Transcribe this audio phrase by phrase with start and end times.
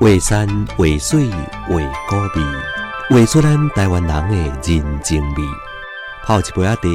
[0.00, 0.46] 画山
[0.76, 1.74] 画水画
[2.08, 2.46] 古味，
[3.10, 5.42] 画出咱台湾人的人情味。
[6.24, 6.86] 泡一杯仔茶，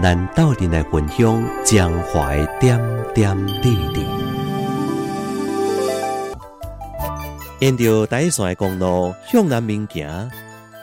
[0.00, 2.80] 咱斗阵来分享江华的点
[3.12, 4.06] 点滴滴。
[7.58, 10.30] 沿着台线的公路向南面行，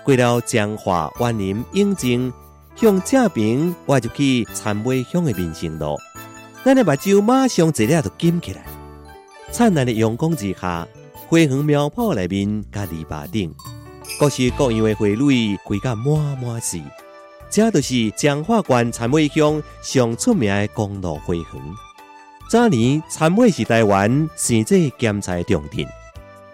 [0.04, 2.34] 过了江华园林永靖，
[2.76, 5.98] 向正边我就去参尾乡的民生路。
[6.66, 8.62] 咱的目睭马上一下就金起来。
[9.54, 10.86] 灿烂的阳光之下，
[11.32, 13.56] 花园苗圃内面甲篱笆顶，
[14.20, 16.78] 各式各样的花蕊开甲满满是。
[17.50, 21.46] 这就是彰化县参尾乡上出名的公路花园。
[22.50, 25.88] 早年参尾是台湾生这咸菜重镇，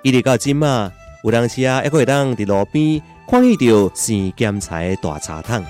[0.04, 0.91] 一直到今嘛，
[1.23, 5.66] 有当时啊，还会当伫路边看见到生咸菜的大茶桶。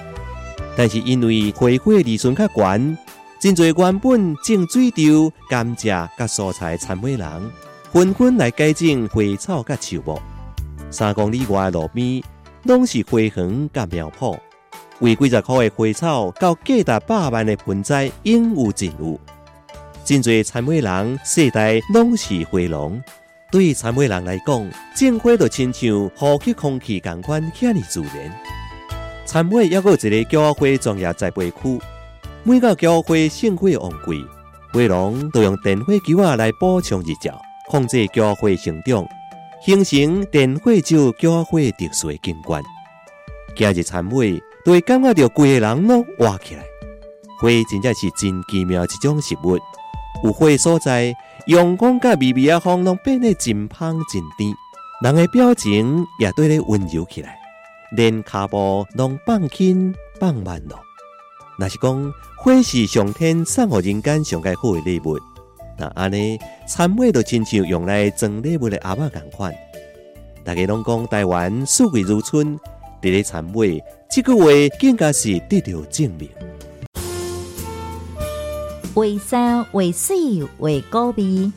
[0.76, 2.98] 但是因为花卉利润较悬，
[3.40, 7.52] 真侪原本种水稻、甘蔗甲蔬菜参尾人，
[7.92, 10.20] 纷纷来改种花草甲树木。
[10.90, 12.22] 三公里外的路边，
[12.64, 14.38] 拢是花园甲苗圃。
[15.00, 19.20] 为几十块的花草，到价值百万的盆栽，应有尽有。
[20.04, 23.02] 真侪参会人世代拢是花农，
[23.52, 28.32] 对于参会人来讲，种花就亲像呼吸空气共款，遐尼自然。
[29.26, 31.80] 参会还有一个叫花专业栽培区，
[32.44, 34.26] 每到叫花盛会旺季，
[34.72, 37.38] 花农都用电火球啊来补充日照，
[37.68, 39.08] 控制叫花生长，
[39.66, 42.64] 形成电火酒叫花特殊的景观。
[43.56, 44.42] 今日参会。
[44.68, 46.62] 都会感觉到规个人拢活起来。
[47.40, 49.58] 花真正是真奇妙一种食物，
[50.26, 51.16] 有花所在，
[51.46, 54.54] 阳光甲微微啊风拢变得真香真甜，
[55.02, 57.40] 人的表情也对咧温柔起来，
[57.96, 60.78] 连脚步拢放轻放慢咯。
[61.58, 65.18] 若是讲花是上天送予人间上介好的礼物，
[65.78, 69.54] 那安尼参会就亲像用来装礼物的阿妈共款。
[70.44, 72.58] 大家拢讲台湾四季如春。
[73.00, 74.46] 伫咧参尾，这句话
[74.80, 76.28] 更加是得到证明。
[78.96, 81.52] 为山为水为高味，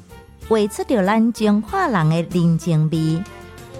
[0.47, 3.23] 画出着咱中华人的人情味。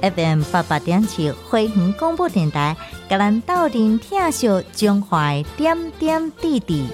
[0.01, 2.75] FM 八八点七花园广播电台，
[3.11, 6.87] 甲咱斗阵听笑中华点点滴滴。